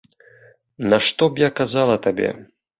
Нашто 0.89 1.23
б 1.35 1.45
я 1.47 1.53
казала 1.63 2.01
табе. 2.09 2.29